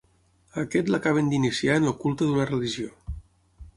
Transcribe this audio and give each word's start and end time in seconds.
A 0.53 0.61
aquest 0.61 0.87
l'acaben 0.93 1.29
d'iniciar 1.33 1.75
en 1.81 1.85
el 1.91 1.95
culte 2.07 2.31
d'una 2.31 2.51
religió. 2.53 2.91